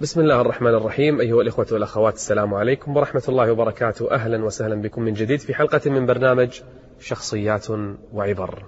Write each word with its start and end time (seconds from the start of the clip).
بسم 0.00 0.20
الله 0.20 0.40
الرحمن 0.40 0.74
الرحيم. 0.74 1.20
أيها 1.20 1.42
الإخوة 1.42 1.66
والأخوات 1.72 2.14
السلام 2.14 2.54
عليكم 2.54 2.96
ورحمة 2.96 3.22
الله 3.28 3.52
وبركاته. 3.52 4.10
أهلا 4.10 4.44
وسهلا 4.44 4.74
بكم 4.74 5.02
من 5.02 5.12
جديد 5.12 5.40
في 5.40 5.54
حلقة 5.54 5.90
من 5.90 6.06
برنامج 6.06 6.60
شخصيات 7.00 7.66
وعبر. 8.12 8.64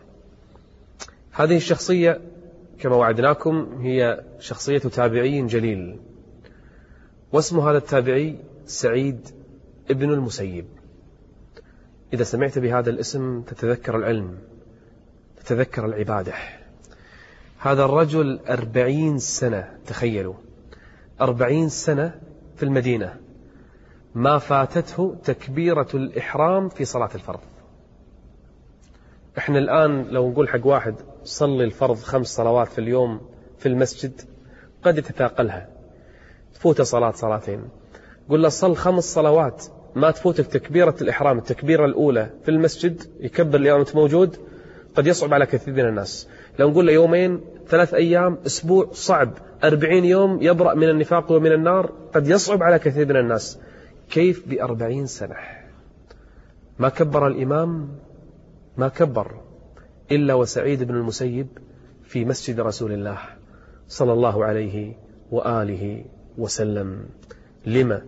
هذه 1.33 1.57
الشخصية 1.57 2.21
كما 2.81 2.97
وعدناكم 2.97 3.79
هي 3.81 4.25
شخصية 4.41 4.79
تابعي 4.79 5.43
جليل 5.47 6.01
واسم 7.33 7.61
هذا 7.61 7.79
التابعي 7.79 8.39
سعيد 8.67 9.29
ابن 9.91 10.13
المسيب. 10.13 10.67
إذا 12.13 12.25
سمعت 12.25 12.59
بهذا 12.59 12.91
الاسم 12.91 13.43
تتذكر 13.43 13.97
العلم 13.97 14.39
تتذكر 15.45 15.87
العبادة. 15.87 16.33
هذا 17.59 17.85
الرجل 17.85 18.41
أربعين 18.49 19.19
سنة 19.19 19.79
تخيلوا. 19.87 20.35
أربعين 21.21 21.69
سنة 21.69 22.21
في 22.57 22.63
المدينة. 22.63 23.17
ما 24.15 24.39
فاتته 24.39 25.17
تكبيرة 25.25 25.89
الإحرام 25.95 26.69
في 26.69 26.85
صلاة 26.85 27.11
الفرض. 27.15 27.41
إحنا 29.39 29.59
الآن 29.59 30.05
لو 30.05 30.31
نقول 30.31 30.49
حق 30.49 30.67
واحد 30.67 30.95
صلي 31.25 31.65
الفرض 31.65 31.97
خمس 31.97 32.27
صلوات 32.27 32.69
في 32.69 32.79
اليوم 32.79 33.21
في 33.59 33.67
المسجد 33.67 34.21
قد 34.83 34.99
يتثاقلها. 34.99 35.69
تفوته 36.55 36.85
صلاة 36.85 37.11
صلاتين. 37.11 37.69
قل 38.29 38.43
له 38.43 38.49
صل 38.49 38.77
خمس 38.77 39.05
صلوات. 39.05 39.65
ما 39.95 40.11
تفوتك 40.11 40.47
تكبيرة 40.47 40.95
الإحرام. 41.01 41.39
التكبيرة 41.39 41.85
الأولى 41.85 42.31
في 42.43 42.51
المسجد 42.51 43.03
يكبر 43.21 43.59
اليوم 43.59 43.81
أنت 43.81 43.97
موجود. 43.97 44.48
قد 44.99 45.07
يصعب 45.07 45.35
على 45.35 45.47
كثير 45.47 45.75
من 45.75 45.89
الناس. 45.89 46.29
لو 46.59 46.71
نقول 46.71 46.87
له 46.87 46.93
يومين 46.93 47.41
ثلاث 47.69 47.95
أيام 47.95 48.39
أسبوع 48.47 48.89
صعب. 48.93 49.33
أربعين 49.65 50.05
يوم 50.05 50.39
يبرأ 50.43 50.75
من 50.75 50.89
النفاق 50.89 51.33
ومن 51.33 51.53
النار 51.53 51.93
قد 52.15 52.29
يصعب 52.29 52.63
على 52.63 52.79
كثير 52.79 53.07
من 53.07 53.17
الناس. 53.17 53.59
كيف 54.11 54.49
بأربعين 54.49 55.07
سنة؟ 55.07 55.37
ما 56.79 56.89
كبر 56.89 57.27
الإمام 57.27 57.89
ما 58.77 58.89
كبر 58.89 59.41
إلا 60.13 60.35
وسعيد 60.35 60.83
بن 60.83 60.95
المسيب 60.95 61.47
في 62.05 62.25
مسجد 62.25 62.61
رسول 62.61 62.93
الله 62.93 63.19
صلى 63.89 64.13
الله 64.13 64.45
عليه 64.45 64.93
وآله 65.31 66.05
وسلم. 66.39 67.07
لما؟ 67.67 68.03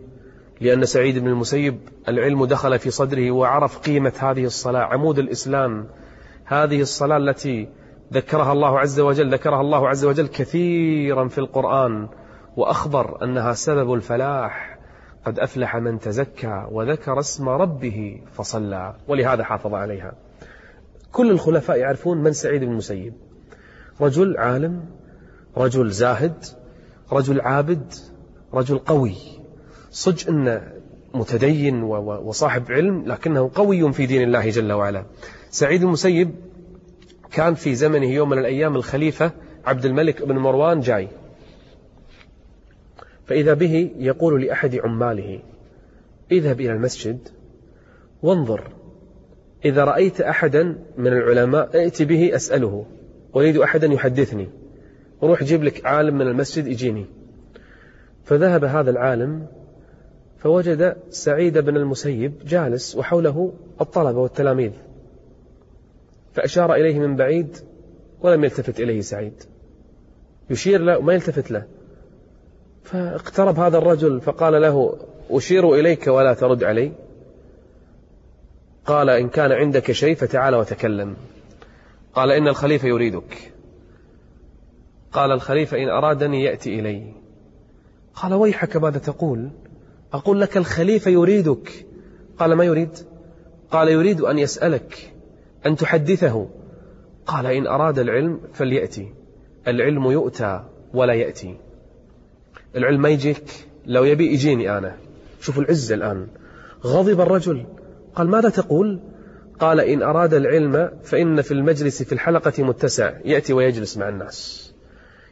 لأن 0.61 0.85
سعيد 0.85 1.19
بن 1.19 1.29
المسيب 1.29 1.79
العلم 2.09 2.45
دخل 2.45 2.79
في 2.79 2.91
صدره 2.91 3.31
وعرف 3.31 3.79
قيمة 3.79 4.13
هذه 4.19 4.45
الصلاة. 4.45 4.83
عمود 4.83 5.19
الإسلام 5.19 5.87
هذه 6.51 6.81
الصلاة 6.81 7.17
التي 7.17 7.69
ذكرها 8.13 8.53
الله 8.53 8.79
عز 8.79 9.01
وجل 9.01 9.33
ذكرها 9.33 9.61
الله 9.61 9.89
عز 9.89 10.05
وجل 10.05 10.27
كثيرا 10.27 11.29
في 11.29 11.39
القرآن 11.39 12.09
وأخبر 12.57 13.25
أنها 13.25 13.53
سبب 13.53 13.95
الفلاح. 13.95 14.79
قد 15.25 15.39
أفلح 15.39 15.77
من 15.77 15.99
تزكى 15.99 16.67
وذكر 16.71 17.19
اسم 17.19 17.49
ربه 17.49 18.21
فصلى. 18.33 18.95
ولهذا 19.09 19.45
حافظ 19.45 19.75
عليها. 19.75 20.13
كل 21.13 21.31
الخلفاء 21.31 21.77
يعرفون 21.77 22.19
من 22.19 22.33
سعيد 22.33 22.65
بن 22.65 22.71
المسيب. 22.71 23.15
رجل 24.01 24.37
عالم 24.37 24.85
رجل 25.57 25.91
زاهد 25.91 26.45
رجل 27.13 27.41
عابد 27.41 27.95
رجل 28.55 28.79
قوي. 28.79 29.17
صج 29.91 30.29
أنه 30.29 30.73
متدين 31.15 31.83
وصاحب 31.83 32.73
علم 32.73 33.05
لكنه 33.07 33.51
قوي 33.55 33.93
في 33.93 34.07
دين 34.07 34.23
الله 34.23 34.51
جل 34.51 34.73
وعلا. 34.73 35.05
سعيد 35.51 35.83
المسيب 35.83 36.31
كان 37.33 37.55
في 37.55 37.75
زمنه 37.75 38.07
يوم 38.07 38.29
من 38.29 38.39
الأيام 38.39 38.77
الخليفة 38.77 39.33
عبد 39.65 39.85
الملك 39.85 40.23
بن 40.23 40.39
مروان 40.39 40.81
جاي. 40.81 41.09
فإذا 43.25 43.55
به 43.55 43.91
يقول 43.99 44.43
لأحد 44.43 44.77
عماله 44.77 45.41
اذهب 46.33 46.61
إلى 46.61 46.73
المسجد 46.73 47.29
وانظر 48.23 48.71
إذا 49.65 49.85
رأيت 49.85 50.21
أحدا 50.21 50.79
من 50.99 51.07
العلماء 51.07 51.77
ائت 51.77 52.03
به 52.03 52.35
أسأله 52.35 52.87
أريد 53.37 53.57
أحدا 53.57 53.87
يحدثني 53.87 54.49
روح 55.23 55.45
جيب 55.45 55.65
لك 55.65 55.87
عالم 55.87 56.15
من 56.15 56.27
المسجد 56.27 56.67
يجيني. 56.67 57.07
فذهب 58.25 58.65
هذا 58.65 58.91
العالم 58.91 59.47
فوجد 60.39 60.97
سعيد 61.11 61.59
بن 61.59 61.77
المسيب 61.77 62.33
جالس 62.47 62.97
وحوله 62.97 63.53
الطلبة 63.81 64.19
والتلاميذ. 64.19 64.73
فأشار 66.33 66.75
إليه 66.75 66.99
من 66.99 67.17
بعيد 67.17 67.57
ولم 68.21 68.45
يلتفت 68.45 68.81
إليه 68.81 69.01
سعيد. 69.01 69.43
يشير 70.51 70.81
له 70.81 70.99
وما 70.99 71.15
يلتفت 71.15 71.51
له. 71.51 71.67
فاقترب 72.85 73.59
هذا 73.59 73.79
الرجل 73.79 74.21
فقال 74.21 74.63
له 74.63 74.99
أشير 75.31 75.75
إليك 75.75 76.07
ولا 76.07 76.35
ترد 76.35 76.65
علي. 76.65 76.93
قال 78.87 79.11
إن 79.11 79.29
كان 79.29 79.53
عندك 79.53 79.93
شيء 79.93 80.15
فتعال 80.15 80.55
وتكلم. 80.55 81.17
قال 82.15 82.31
إن 82.31 82.49
الخليفة 82.49 82.89
يريدك. 82.89 83.53
قال 85.13 85.33
الخليفة 85.33 85.83
إن 85.83 85.89
أرادني 85.89 86.45
يأتي 86.45 86.81
إلي. 86.81 87.13
قال 88.15 88.35
ويحك 88.35 88.77
ماذا 88.77 88.99
تقول؟ 88.99 89.51
أقول 90.13 90.41
لك 90.41 90.57
الخليفة 90.57 91.11
يريدك. 91.11 91.87
قال 92.39 92.53
ما 92.53 92.65
يريد؟ 92.65 92.91
قال 93.71 93.89
يريد 93.89 94.21
أن 94.21 94.39
يسألك. 94.39 95.13
أن 95.67 95.77
تحدثه. 95.77 96.49
قال 97.27 97.47
إن 97.47 97.67
أراد 97.67 97.99
العلم 97.99 98.41
فليأتي. 98.53 99.13
العلم 99.69 100.11
يؤتى 100.11 100.65
ولا 100.95 101.15
يأتي. 101.15 101.57
العلم 102.77 103.03
ما 103.03 103.09
يجيك. 103.09 103.45
لو 103.87 104.05
يبي 104.05 104.33
يجيني 104.33 104.79
أنا. 104.79 104.97
شوفوا 105.41 105.63
العزة 105.63 105.95
الآن. 105.95 106.27
غضب 106.85 107.21
الرجل. 107.21 107.67
قال 108.15 108.29
ماذا 108.29 108.49
تقول؟ 108.49 109.01
قال 109.61 109.81
إن 109.81 110.03
أراد 110.03 110.35
العلم 110.35 110.91
فإن 111.03 111.43
في 111.43 111.55
المجلس 111.55 112.03
في 112.03 112.13
الحلقة 112.13 112.65
متسع. 112.65 113.13
يأتي 113.25 113.53
ويجلس 113.53 113.97
مع 113.99 114.09
الناس. 114.09 114.71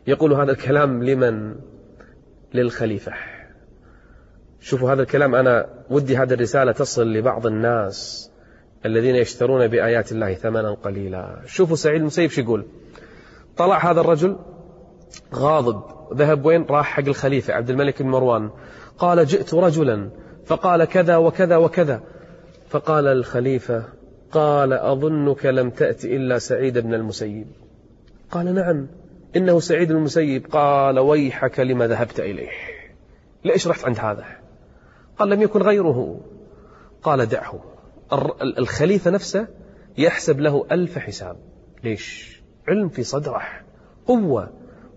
يقول 0.06 0.32
هذا 0.32 0.52
الكلام 0.52 1.04
لمن؟ 1.04 1.54
للخليفة. 2.54 3.12
شوفوا 4.60 4.92
هذا 4.92 5.02
الكلام. 5.02 5.34
أنا 5.34 5.66
ودي 5.90 6.16
هذه 6.16 6.34
الرسالة 6.34 6.72
تصل 6.72 7.12
لبعض 7.12 7.46
الناس. 7.46 8.30
الذين 8.86 9.16
يشترون 9.16 9.66
بآيات 9.66 10.12
الله 10.12 10.34
ثمنا 10.34 10.74
قليلا. 10.74 11.42
شوفوا 11.46 11.76
سعيد 11.76 12.00
المسيب 12.00 12.30
يقول. 12.38 12.64
طلع 13.56 13.90
هذا 13.90 14.00
الرجل 14.00 14.36
غاضب. 15.34 15.82
ذهب 16.14 16.44
وين؟ 16.44 16.66
راح 16.70 16.86
حق 16.86 17.04
الخليفة 17.08 17.54
عبد 17.54 17.70
الملك 17.70 18.02
بن 18.02 18.08
مروان. 18.08 18.50
قال 18.98 19.26
جئت 19.26 19.54
رجلا. 19.54 20.10
فقال 20.46 20.84
كذا 20.84 21.16
وكذا 21.16 21.56
وكذا. 21.56 22.02
فقال 22.68 23.06
الخليفة 23.06 23.84
قال 24.32 24.72
أظنك 24.72 25.46
لم 25.46 25.70
تأت 25.70 26.04
إلا 26.04 26.38
سعيد 26.38 26.78
بن 26.78 26.94
المسيب. 26.94 27.46
قال 28.30 28.54
نعم 28.54 28.86
إنه 29.36 29.60
سعيد 29.60 29.90
المسيب. 29.90 30.46
قال 30.46 30.98
ويحك 30.98 31.60
لما 31.60 31.86
ذهبت 31.86 32.20
إليه. 32.20 32.50
ليش 33.44 33.68
رحت 33.68 33.84
عند 33.84 33.98
هذا؟ 33.98 34.24
قال 35.18 35.28
لم 35.28 35.42
يكن 35.42 35.62
غيره. 35.62 36.20
قال 37.02 37.26
دعه. 37.26 37.77
الخليفة 38.58 39.10
نفسه 39.10 39.48
يحسب 39.98 40.40
له 40.40 40.66
ألف 40.72 40.98
حساب. 40.98 41.36
ليش؟ 41.84 42.38
علم 42.68 42.88
في 42.88 43.02
صدره. 43.02 43.42
قوة. 44.06 44.52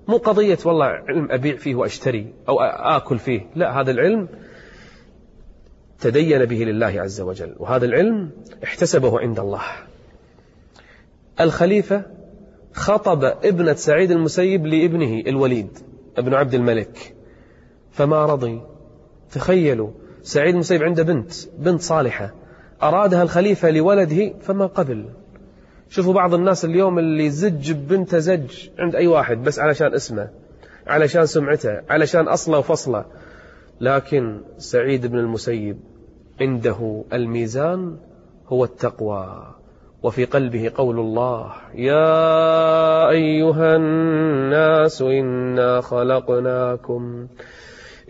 مو 0.08 0.18
قضية 0.18 0.58
والله 0.66 0.86
علم 0.86 1.32
أبيع 1.32 1.56
فيه 1.56 1.76
وأشتري 1.76 2.34
أو 2.50 2.60
آكل 2.62 3.20
فيه. 3.20 3.42
لا 3.56 3.82
هذا 3.82 3.92
العلم 3.92 4.28
تدين 6.00 6.46
به 6.46 6.56
لله 6.56 7.02
عز 7.02 7.22
وجل. 7.22 7.56
وهذا 7.60 7.86
العلم 7.86 8.32
احتسبه 8.64 9.20
عند 9.20 9.40
الله. 9.40 9.62
الخليفة 11.40 12.06
خطب 12.74 13.24
ابنة 13.24 13.74
سعيد 13.74 14.12
المسيب 14.12 14.66
لابنه 14.66 15.24
الوليد 15.28 15.78
ابن 16.18 16.34
عبد 16.34 16.54
الملك. 16.54 17.16
فما 17.92 18.26
رضي. 18.26 18.62
تخيلوا 19.32 19.92
سعيد 20.22 20.54
المسيب 20.54 20.84
عنده 20.84 21.04
بنت 21.04 21.32
بنت 21.58 21.82
صالحة. 21.82 22.41
أرادها 22.84 23.24
الخليفة 23.24 23.70
لولده 23.70 24.34
فما 24.42 24.66
قبل. 24.66 25.06
شوفوا 25.90 26.14
بعض 26.14 26.34
الناس 26.34 26.66
اليوم 26.66 27.00
اللي 27.00 27.30
زج 27.30 27.72
بنته 27.72 28.18
زج 28.20 28.70
عند 28.80 28.96
أي 28.96 29.08
واحد 29.08 29.44
بس 29.44 29.60
علشان 29.60 29.94
اسمه 29.94 30.30
علشان 30.88 31.26
سمعته 31.26 31.82
علشان 31.90 32.28
أصله 32.28 32.58
وفصله. 32.60 33.06
لكن 33.82 34.42
سعيد 34.58 35.08
بن 35.08 35.18
المسيب 35.20 35.80
عنده 36.42 37.04
الميزان 37.14 37.98
هو 38.48 38.64
التقوى 38.64 39.56
وفي 40.04 40.26
قلبه 40.26 40.72
قول 40.76 41.00
الله 41.00 41.52
يا 41.76 43.10
أيها 43.10 43.76
الناس 43.76 45.02
إنا 45.02 45.82
خلقناكم 45.82 47.28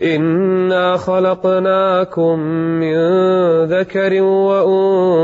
إنا 0.02 0.96
خلقناكم 0.96 2.38
من 2.80 2.96
ذكر 3.64 4.22
وأنثى 4.22 5.16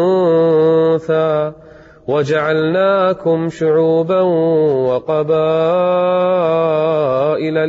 وجعلناكم 2.08 3.48
شعوبا 3.48 4.20
وقبائل 4.88 5.38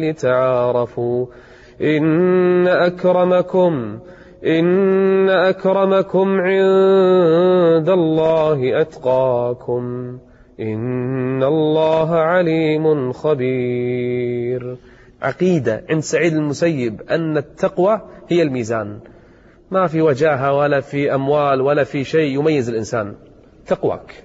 لتعارفوا 0.09 1.25
إن 1.81 2.67
أكرمكم 2.67 3.99
إن 4.45 5.29
أكرمكم 5.29 6.41
عند 6.41 7.89
الله 7.89 8.81
أتقاكم 8.81 10.17
إن 10.59 11.43
الله 11.43 12.15
عليم 12.15 13.11
خبير 13.11 14.77
عقيدة 15.21 15.85
عند 15.89 16.01
سعيد 16.01 16.33
المسيب 16.33 17.01
أن 17.01 17.37
التقوى 17.37 18.01
هي 18.27 18.41
الميزان. 18.41 18.99
ما 19.71 19.87
في 19.87 20.01
وجاهة 20.01 20.53
ولا 20.53 20.79
في 20.79 21.15
أموال 21.15 21.61
ولا 21.61 21.83
في 21.83 22.03
شيء 22.03 22.39
يميز 22.39 22.69
الإنسان. 22.69 23.15
تقواك. 23.67 24.23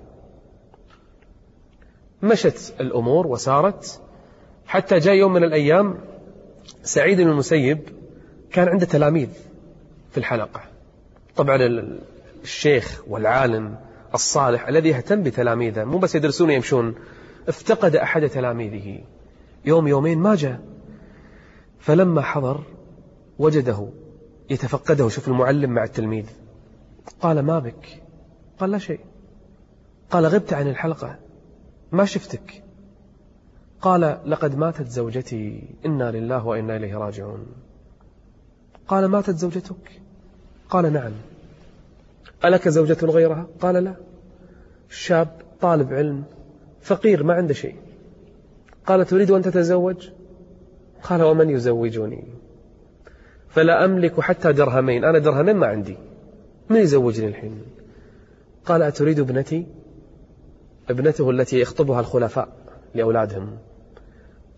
مشت 2.22 2.74
الأمور 2.80 3.26
وسارت 3.26 4.00
حتى 4.66 4.98
جاء 4.98 5.14
يوم 5.14 5.32
من 5.32 5.44
الأيام 5.44 5.98
سعيد 6.82 7.20
بن 7.20 7.28
المسيب 7.28 7.80
كان 8.52 8.68
عنده 8.68 8.86
تلاميذ 8.86 9.28
في 10.10 10.18
الحلقة. 10.18 10.60
طبعا 11.36 11.58
الشيخ 12.42 13.02
والعالم 13.08 13.76
الصالح 14.14 14.68
الذي 14.68 14.88
يهتم 14.88 15.22
بتلاميذه 15.22 15.84
مو 15.84 15.98
بس 15.98 16.14
يدرسون 16.14 16.50
يمشون 16.50 16.94
افتقد 17.48 17.96
أحد 17.96 18.28
تلاميذه. 18.28 18.98
يوم 19.64 19.88
يومين 19.88 20.18
ما 20.18 20.34
جاء. 20.34 20.73
فلما 21.78 22.22
حضر 22.22 22.62
وجده 23.38 23.88
يتفقده 24.50 25.08
شوف 25.08 25.28
المعلم 25.28 25.70
مع 25.70 25.84
التلميذ 25.84 26.26
قال 27.20 27.40
ما 27.40 27.58
بك؟ 27.58 28.02
قال 28.58 28.70
لا 28.70 28.78
شيء. 28.78 29.00
قال 30.10 30.26
غبت 30.26 30.52
عن 30.52 30.68
الحلقة 30.68 31.18
ما 31.92 32.04
شفتك. 32.04 32.62
قال 33.80 34.20
لقد 34.26 34.56
ماتت 34.56 34.88
زوجتي 34.88 35.74
إنا 35.86 36.10
لله 36.10 36.46
وإنا 36.46 36.76
إليه 36.76 36.96
راجعون. 36.96 37.46
قال 38.88 39.04
ماتت 39.06 39.36
زوجتك؟ 39.36 40.00
قال 40.68 40.92
نعم. 40.92 41.12
ألك 42.44 42.68
زوجة 42.68 43.06
غيرها؟ 43.06 43.46
قال 43.60 43.74
لا. 43.74 43.94
شاب 44.88 45.28
طالب 45.60 45.92
علم 45.92 46.24
فقير 46.82 47.22
ما 47.22 47.34
عنده 47.34 47.54
شيء. 47.54 47.76
قال 48.86 49.06
تريد 49.06 49.30
أن 49.30 49.42
تتزوج؟ 49.42 50.08
قال 51.04 51.22
ومن 51.22 51.50
يزوجني؟ 51.50 52.24
فلا 53.48 53.84
أملك 53.84 54.20
حتى 54.20 54.52
درهمين. 54.52 55.04
أنا 55.04 55.18
درهمين 55.18 55.56
ما 55.56 55.66
عندي. 55.66 55.96
من 56.70 56.76
يزوجني 56.76 57.26
الحين؟ 57.26 57.62
قال 58.66 58.82
أتريد 58.82 59.20
ابنتي؟ 59.20 59.66
ابنته 60.90 61.30
التي 61.30 61.60
يخطبها 61.60 62.00
الخلفاء 62.00 62.48
لأولادهم. 62.94 63.58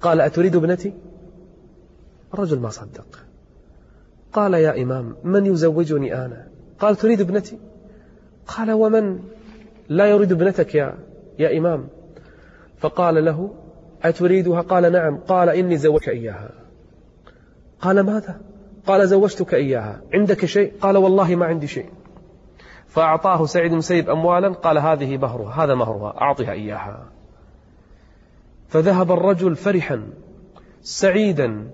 قال 0.01 0.21
أتريد 0.21 0.57
ابنتي؟ 0.57 0.93
الرجل 2.35 2.59
ما 2.59 2.69
صدق. 2.69 3.07
قال 4.33 4.55
يا 4.55 4.83
إمام 4.83 5.17
من 5.25 5.47
يزوجني 5.47 6.25
أنا؟ 6.25 6.49
قال 6.79 6.97
تريد 6.97 7.21
ابنتي؟ 7.21 7.59
قال 8.47 8.71
ومن؟ 8.71 9.21
لا 9.89 10.07
يريد 10.07 10.33
ابنتك 10.33 10.75
يا, 10.75 10.99
يا 11.39 11.59
إمام. 11.59 11.89
فقال 12.79 13.25
له 13.25 13.55
أتريدها؟ 14.03 14.61
قال 14.61 14.93
نعم. 14.93 15.17
قال 15.17 15.49
إني 15.49 15.77
زوجك 15.77 16.09
إياها. 16.09 16.51
قال 17.81 18.01
ماذا؟ 18.01 18.41
قال 18.87 19.09
زوجتك 19.09 19.55
إياها. 19.55 20.01
عندك 20.15 20.45
شيء؟ 20.45 20.73
قال 20.81 20.97
والله 20.97 21.35
ما 21.35 21.47
عندي 21.47 21.67
شيء. 21.67 21.89
فأعطاه 22.89 23.47
سعيد 23.47 23.73
المسيب 23.73 24.11
أموالا. 24.11 24.49
قال 24.49 24.79
هذه 24.79 25.17
مهرها 25.17 25.65
هذا 25.65 25.75
مهرها. 25.75 26.21
أعطها 26.21 26.53
إياها. 26.53 27.07
فذهب 28.69 29.13
الرجل 29.13 29.57
فرحا 29.57 30.09
سعيدا 30.83 31.71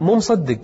مو 0.00 0.14
مصدق 0.14 0.60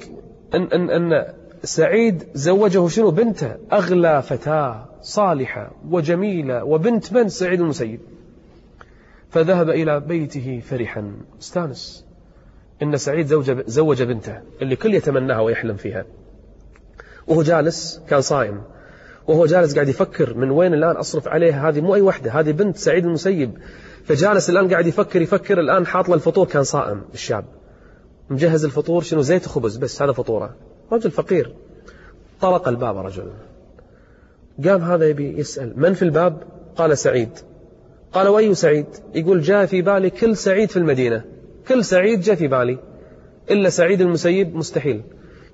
أن, 0.54 0.62
أن, 0.62 0.90
أن 0.90 1.34
سعيد 1.62 2.24
زوجه 2.34 2.88
شنو؟ 2.88 3.10
بنته. 3.10 3.56
أغلى 3.72 4.22
فتاة 4.22 4.84
صالحة 5.00 5.70
وجميلة. 5.90 6.64
وبنت 6.64 7.12
من؟ 7.12 7.28
سعيد 7.28 7.60
المسيب 7.60 8.00
فذهب 9.32 9.70
إلى 9.70 10.00
بيته 10.00 10.62
فرحا. 10.70 11.12
استانس 11.40 12.06
إن 12.82 12.96
سعيد 12.96 13.26
زوج, 13.26 13.50
زوج 13.66 14.02
بنته 14.02 14.40
اللي 14.62 14.76
كل 14.76 14.94
يتمناها 14.94 15.40
ويحلم 15.40 15.76
فيها. 15.76 16.04
وهو 17.26 17.42
جالس 17.42 18.02
كان 18.08 18.20
صائم. 18.20 18.62
وهو 19.28 19.46
جالس 19.46 19.74
قاعد 19.74 19.88
يفكر 19.88 20.34
من 20.34 20.50
وين 20.50 20.74
الآن 20.74 20.96
أصرف 20.96 21.28
عليها. 21.28 21.68
هذه 21.68 21.80
مو 21.80 21.94
أي 21.94 22.00
وحدة 22.00 22.32
هذه 22.32 22.50
بنت 22.50 22.76
سعيد 22.76 23.04
المسيب 23.04 23.58
فجالس 24.04 24.50
الآن 24.50 24.70
قاعد 24.70 24.86
يفكر 24.86 25.22
يفكر 25.22 25.60
الآن 25.60 25.86
حاط 25.86 26.08
له 26.08 26.14
الفطور 26.14 26.46
كان 26.46 26.62
صائم 26.62 27.02
الشاب. 27.14 27.44
مجهز 28.30 28.64
الفطور 28.64 29.02
شنو 29.02 29.20
زيت 29.20 29.46
وخبز 29.46 29.76
بس 29.76 30.02
هذا 30.02 30.12
فطوره. 30.12 30.54
رجل 30.92 31.10
فقير. 31.10 31.54
طرق 32.40 32.68
الباب 32.68 32.96
رجل. 32.96 33.32
قام 34.64 34.82
هذا 34.82 35.08
يبي 35.08 35.38
يسأل 35.38 35.80
من 35.80 35.92
في 35.92 36.02
الباب؟ 36.02 36.42
قال 36.76 36.98
سعيد. 36.98 37.38
قال 38.12 38.28
وأي 38.28 38.54
سعيد؟ 38.54 38.86
يقول 39.14 39.40
جاء 39.40 39.66
في 39.66 39.82
بالي 39.82 40.10
كل 40.10 40.36
سعيد 40.36 40.70
في 40.70 40.76
المدينة. 40.76 41.24
كل 41.68 41.84
سعيد 41.84 42.20
جاء 42.20 42.34
في 42.34 42.48
بالي. 42.48 42.78
إلا 43.50 43.68
سعيد 43.68 44.00
المسيب؟ 44.00 44.56
مستحيل. 44.56 45.02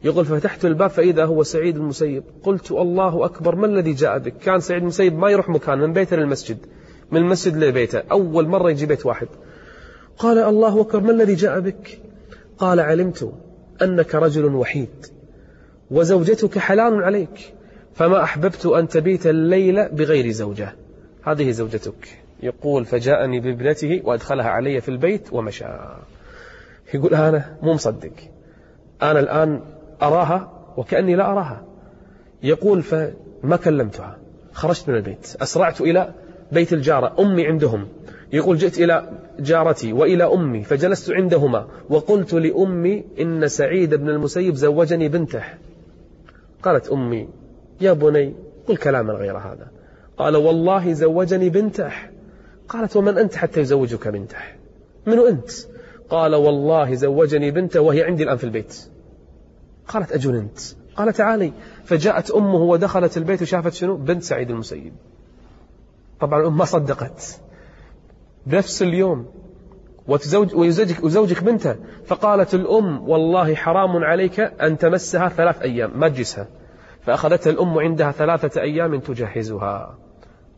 يقول 0.04 0.24
ففتحت 0.24 0.64
الباب 0.64 0.90
فإذا 0.90 1.24
هو 1.24 1.42
سعيد 1.42 1.76
المسيب. 1.76 2.24
قلت 2.42 2.70
الله 2.72 3.24
أكبر 3.24 3.56
ما 3.56 3.66
الذي 3.66 3.92
جاء 3.92 4.18
بك؟ 4.18 4.36
كان 4.36 4.60
سعيد 4.60 4.82
المسيب 4.82 5.18
ما 5.18 5.30
يروح 5.30 5.48
مكان 5.48 5.78
من 5.78 5.92
بيته 5.92 6.16
للمسجد 6.16 6.58
من 7.10 7.20
المسجد 7.20 7.56
لبيته 7.56 8.02
أول 8.10 8.48
مرة 8.48 8.70
يجي 8.70 8.86
بيت 8.86 9.06
واحد. 9.06 9.28
قال 10.18 10.38
الله 10.38 10.80
أكبر 10.80 11.00
ما 11.00 11.10
الذي 11.10 11.34
جاء 11.34 11.60
بك؟ 11.60 12.00
قال 12.58 12.80
علمت 12.80 13.32
أنك 13.82 14.14
رجل 14.14 14.44
وحيد 14.44 15.06
وزوجتك 15.90 16.58
حلال 16.58 17.02
عليك 17.02 17.54
فما 17.94 18.22
أحببت 18.22 18.66
أن 18.66 18.88
تبيت 18.88 19.26
الليلة 19.26 19.86
بغير 19.86 20.30
زوجة. 20.30 20.74
هذه 21.22 21.50
زوجتك. 21.50 22.27
يقول 22.42 22.84
فجاءني 22.84 23.40
بابنته 23.40 24.02
وأدخلها 24.04 24.48
علي 24.48 24.80
في 24.80 24.88
البيت 24.88 25.32
ومشى. 25.32 25.64
يقول 26.94 27.14
أنا 27.14 27.56
مو 27.62 27.72
مصدق. 27.72 28.12
أنا 29.02 29.20
الآن 29.20 29.60
أراها 30.02 30.52
وكأني 30.76 31.14
لا 31.14 31.30
أراها. 31.30 31.64
يقول 32.42 32.82
فما 32.82 33.56
كلمتها. 33.64 34.16
خرجت 34.52 34.88
من 34.88 34.96
البيت. 34.96 35.36
أسرعت 35.42 35.80
إلى 35.80 36.14
بيت 36.52 36.72
الجارة. 36.72 37.16
أمي 37.20 37.46
عندهم. 37.46 37.88
يقول 38.32 38.56
جئت 38.56 38.78
إلى 38.78 39.10
جارتي 39.40 39.92
وإلى 39.92 40.24
أمي 40.24 40.64
فجلست 40.64 41.10
عندهما 41.10 41.66
وقلت 41.88 42.34
لأمي 42.34 43.04
إن 43.20 43.48
سعيد 43.48 43.94
بن 43.94 44.08
المسيب 44.08 44.54
زوجني 44.54 45.08
بنته. 45.08 45.44
قالت 46.62 46.88
أمي 46.88 47.28
يا 47.80 47.92
بني 47.92 48.34
قل 48.68 48.76
كلاما 48.76 49.12
غير 49.12 49.38
هذا. 49.38 49.70
قال 50.16 50.36
والله 50.36 50.92
زوجني 50.92 51.48
بنته. 51.48 51.90
قالت 52.68 52.96
ومن 52.96 53.18
أنت 53.18 53.34
حتى 53.36 53.60
يزوجك 53.60 54.08
بنته؟ 54.08 54.36
من 55.06 55.18
أنت؟ 55.18 55.50
قال 56.10 56.34
والله 56.34 56.94
زوجني 56.94 57.50
بنته 57.50 57.80
وهي 57.80 58.04
عندي 58.04 58.22
الآن 58.22 58.36
في 58.36 58.44
البيت. 58.44 58.90
قالت 59.88 60.12
أجننت 60.12 60.58
قال 60.96 61.12
تعالي. 61.12 61.52
فجاءت 61.84 62.30
أمه 62.30 62.62
ودخلت 62.62 63.16
البيت 63.16 63.42
وشافت 63.42 63.72
شنو؟ 63.72 63.96
بنت 63.96 64.22
سعيد 64.22 64.50
المسيب. 64.50 64.92
طبعا 66.20 66.40
الأم 66.40 66.56
ما 66.56 66.64
صدقت. 66.64 67.40
بنفس 68.46 68.82
اليوم 68.82 69.26
وتزوج 70.08 70.54
ويزوجك 70.54 71.04
وزوجك 71.04 71.42
بنته. 71.42 71.76
فقالت 72.06 72.54
الأم 72.54 73.08
والله 73.08 73.54
حرام 73.54 74.04
عليك 74.04 74.40
أن 74.40 74.78
تمسها 74.78 75.28
ثلاث 75.28 75.62
أيام 75.62 76.00
ما 76.00 76.08
تجسها 76.08 76.48
فأخذتها 77.02 77.50
الأم 77.50 77.78
عندها 77.78 78.12
ثلاثة 78.12 78.60
أيام 78.60 79.00
تجهزها 79.00 79.98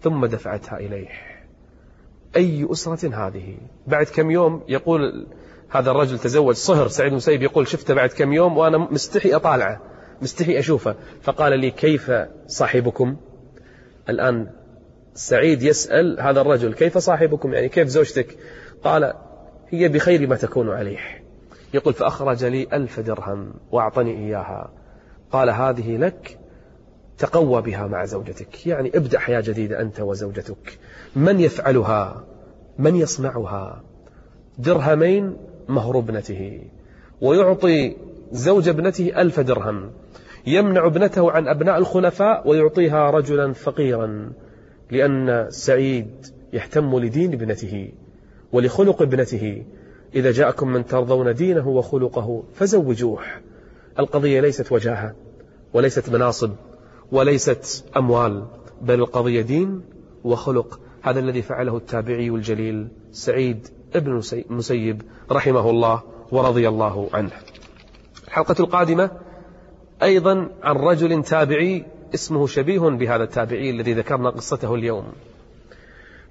ثم 0.00 0.26
دفعتها 0.26 0.78
إليه. 0.78 1.08
أي 2.36 2.68
أسرة 2.72 3.26
هذه؟ 3.26 3.56
بعد 3.86 4.06
كم 4.06 4.30
يوم 4.30 4.62
يقول 4.68 5.26
هذا 5.70 5.90
الرجل 5.90 6.18
تزوج 6.18 6.54
صهر 6.54 6.88
سعيد 6.88 7.12
مسيب 7.12 7.42
يقول 7.42 7.68
شفته 7.68 7.94
بعد 7.94 8.08
كم 8.08 8.32
يوم 8.32 8.58
وأنا 8.58 8.78
مستحي 8.78 9.34
أطالعه 9.34 9.80
مستحي 10.22 10.58
أشوفه. 10.58 10.94
فقال 11.22 11.60
لي 11.60 11.70
كيف 11.70 12.12
صاحبكم؟ 12.46 13.16
الآن 14.08 14.50
سعيد 15.14 15.62
يسأل 15.62 16.20
هذا 16.20 16.40
الرجل 16.40 16.74
كيف 16.74 16.98
صاحبكم؟ 16.98 17.54
يعني 17.54 17.68
كيف 17.68 17.88
زوجتك؟ 17.88 18.38
قال 18.84 19.14
هي 19.68 19.88
بخير 19.88 20.26
ما 20.26 20.36
تكون 20.36 20.70
عليه. 20.70 20.98
يقول 21.74 21.94
فأخرج 21.94 22.44
لي 22.44 22.68
ألف 22.72 23.00
درهم 23.00 23.54
وأعطني 23.70 24.26
إياها. 24.26 24.70
قال 25.32 25.50
هذه 25.50 25.96
لك 25.96 26.38
تقوى 27.20 27.62
بها 27.62 27.86
مع 27.86 28.04
زوجتك. 28.04 28.66
يعني 28.66 28.90
ابدأ 28.94 29.18
حياة 29.18 29.40
جديدة 29.40 29.80
أنت 29.80 30.00
وزوجتك. 30.00 30.78
من 31.16 31.40
يفعلها؟ 31.40 32.24
من 32.78 32.96
يصنعها؟ 32.96 33.82
درهمين 34.58 35.36
مهر 35.68 35.98
ابنته. 35.98 36.60
ويعطي 37.20 37.96
زوج 38.32 38.68
ابنته 38.68 39.20
ألف 39.20 39.40
درهم. 39.40 39.90
يمنع 40.46 40.86
ابنته 40.86 41.30
عن 41.30 41.48
أبناء 41.48 41.78
الخلفاء 41.78 42.48
ويعطيها 42.48 43.10
رجلا 43.10 43.52
فقيرا. 43.52 44.32
لأن 44.90 45.46
سعيد 45.50 46.26
يهتم 46.52 46.98
لدين 46.98 47.32
ابنته 47.32 47.92
ولخلق 48.52 49.02
ابنته. 49.02 49.64
إذا 50.14 50.30
جاءكم 50.30 50.68
من 50.68 50.86
ترضون 50.86 51.34
دينه 51.34 51.68
وخلقه 51.68 52.42
فزوجوه. 52.54 53.22
القضية 53.98 54.40
ليست 54.40 54.72
وجاهة 54.72 55.14
وليست 55.74 56.10
مناصب. 56.10 56.50
وليست 57.12 57.84
أموال 57.96 58.46
بل 58.80 58.94
القضية 58.94 59.42
دين 59.42 59.82
وخلق. 60.24 60.80
هذا 61.02 61.20
الذي 61.20 61.42
فعله 61.42 61.76
التابعي 61.76 62.28
الجليل 62.28 62.88
سعيد 63.12 63.68
ابن 63.94 64.20
المسيب 64.32 65.02
رحمه 65.32 65.70
الله 65.70 66.02
ورضي 66.32 66.68
الله 66.68 67.08
عنه. 67.12 67.30
الحلقة 68.28 68.54
القادمة 68.60 69.10
أيضا 70.02 70.48
عن 70.62 70.76
رجل 70.76 71.22
تابعي 71.22 71.84
اسمه 72.14 72.46
شبيه 72.46 72.78
بهذا 72.78 73.24
التابعي 73.24 73.70
الذي 73.70 73.94
ذكرنا 73.94 74.30
قصته 74.30 74.74
اليوم. 74.74 75.12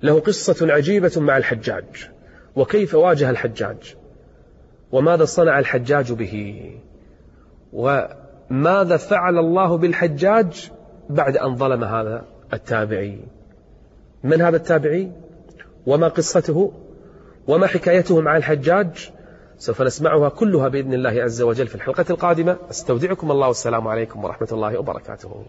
له 0.03 0.19
قصة 0.19 0.74
عجيبة 0.74 1.12
مع 1.17 1.38
الحجاج. 1.38 2.09
وكيف 2.55 2.95
واجه 2.95 3.29
الحجاج؟ 3.29 3.95
وماذا 4.91 5.25
صنع 5.25 5.59
الحجاج 5.59 6.12
به؟ 6.12 6.71
وماذا 8.51 8.97
فعل 8.97 9.37
الله 9.37 9.77
بالحجاج 9.77 10.71
بعد 11.09 11.37
أن 11.37 11.55
ظلم 11.55 11.83
هذا 11.83 12.25
التابعي؟ 12.53 13.19
من 14.23 14.41
هذا 14.41 14.57
التابعي؟ 14.57 15.11
وما 15.87 16.07
قصته؟ 16.07 16.71
وما 17.47 17.67
حكايته 17.67 18.21
مع 18.21 18.37
الحجاج؟ 18.37 19.11
سوف 19.57 19.81
نسمعها 19.81 20.29
كلها 20.29 20.67
بإذن 20.67 20.93
الله 20.93 21.09
عز 21.09 21.41
وجل 21.41 21.67
في 21.67 21.75
الحلقة 21.75 22.05
القادمة. 22.09 22.57
أستودعكم 22.69 23.31
الله 23.31 23.47
والسلام 23.47 23.87
عليكم 23.87 24.23
ورحمة 24.23 24.47
الله 24.51 24.79
وبركاته. 24.79 25.45